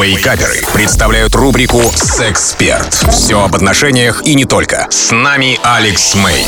[0.00, 2.94] Вейкаперы представляют рубрику «Сексперт».
[3.10, 4.86] Все об отношениях и не только.
[4.90, 6.46] С нами Алекс Мэй.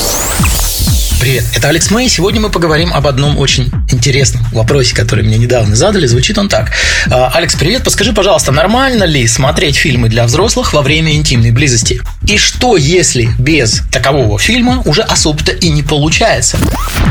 [1.20, 2.08] Привет, это Алекс Мэй.
[2.08, 6.06] Сегодня мы поговорим об одном очень интересном вопросе, который мне недавно задали.
[6.06, 6.70] Звучит он так.
[7.10, 7.82] А, Алекс, привет.
[7.82, 12.00] Подскажи, пожалуйста, нормально ли смотреть фильмы для взрослых во время интимной близости?
[12.28, 16.56] И что, если без такового фильма уже особо-то и не получается?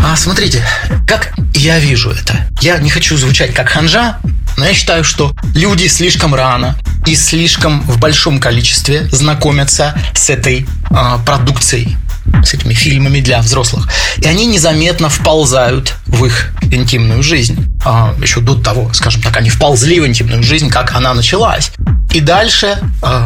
[0.05, 0.64] А, смотрите,
[1.05, 2.48] как я вижу это.
[2.62, 4.20] Я не хочу звучать как ханжа,
[4.57, 10.65] но я считаю, что люди слишком рано и слишком в большом количестве знакомятся с этой
[10.89, 11.97] э, продукцией
[12.43, 13.89] с этими фильмами для взрослых.
[14.18, 17.78] И они незаметно вползают в их интимную жизнь.
[17.86, 21.71] А, еще до того, скажем так, они вползли в интимную жизнь, как она началась.
[22.14, 22.79] И дальше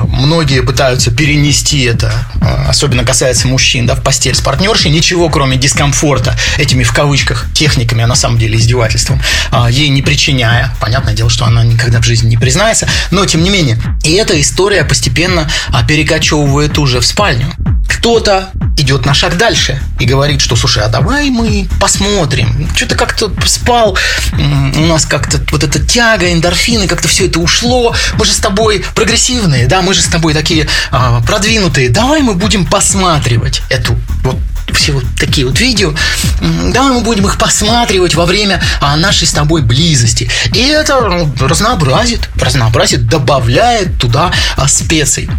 [0.08, 5.58] многие пытаются перенести это, э, особенно касается мужчин, да, в постель с партнершей, ничего кроме
[5.58, 10.74] дискомфорта этими в кавычках техниками, а на самом деле издевательством, э, ей не причиняя.
[10.80, 13.78] Понятное дело, что она никогда в жизни не признается, но тем не менее.
[14.04, 15.50] И эта история постепенно
[15.88, 17.54] перекочевывает уже в спальню.
[17.88, 22.70] Кто-то идет на шаг дальше и говорит, что, слушай, а давай мы посмотрим.
[22.76, 23.98] Что-то как-то спал,
[24.34, 27.96] у нас как-то вот эта тяга, эндорфины, как-то все это ушло.
[28.18, 31.90] Мы же с тобой прогрессивные, да, мы же с тобой такие а, продвинутые.
[31.90, 34.38] Давай мы будем посматривать эту вот
[34.74, 35.94] все вот такие вот видео,
[36.42, 40.30] давай мы будем их посматривать во время а, нашей с тобой близости.
[40.54, 41.00] И это
[41.40, 45.30] разнообразит, разнообразит, добавляет туда а, специй.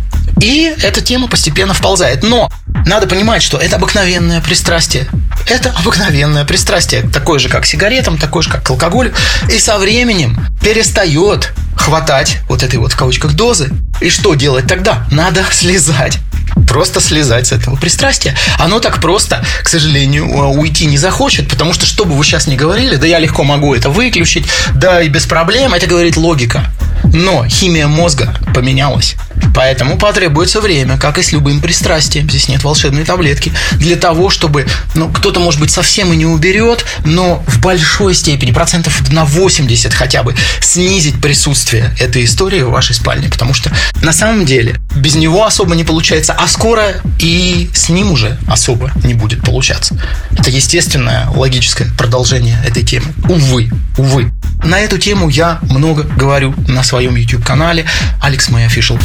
[0.40, 2.22] И эта тема постепенно вползает.
[2.22, 2.50] Но
[2.86, 5.06] надо понимать, что это обыкновенное пристрастие.
[5.48, 9.12] Это обыкновенное пристрастие, такое же, как сигаретам, такое же, как к алкоголю.
[9.52, 13.70] И со временем перестает хватать вот этой вот в кавычках дозы.
[14.00, 15.06] И что делать тогда?
[15.10, 16.18] Надо слезать
[16.66, 18.34] просто слезать с этого пристрастия.
[18.58, 22.56] Оно так просто, к сожалению, уйти не захочет, потому что, что бы вы сейчас ни
[22.56, 26.64] говорили, да я легко могу это выключить, да и без проблем, это говорит логика.
[27.04, 29.14] Но химия мозга поменялась.
[29.54, 32.28] Поэтому потребуется время, как и с любым пристрастием.
[32.28, 33.52] Здесь нет волшебной таблетки.
[33.72, 38.52] Для того, чтобы, ну, кто-то, может быть, совсем и не уберет, но в большой степени,
[38.52, 43.28] процентов на 80 хотя бы, снизить присутствие этой истории в вашей спальне.
[43.28, 48.12] Потому что на самом деле без него особо не получается, а скоро и с ним
[48.12, 49.98] уже особо не будет получаться.
[50.36, 53.06] Это естественное логическое продолжение этой темы.
[53.28, 54.32] Увы, увы.
[54.68, 57.86] На эту тему я много говорю на своем YouTube-канале
[58.20, 59.00] Алекс Мэй Official.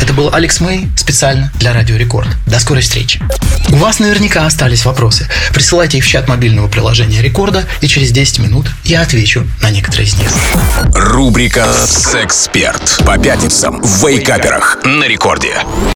[0.00, 2.28] Это был Алекс Мэй специально для Радио Рекорд.
[2.46, 3.20] До скорой встречи.
[3.68, 5.28] У вас наверняка остались вопросы.
[5.52, 10.08] Присылайте их в чат мобильного приложения Рекорда, и через 10 минут я отвечу на некоторые
[10.08, 10.30] из них.
[10.94, 15.58] Рубрика «Сексперт» по пятницам в Вейкаперах на Рекорде.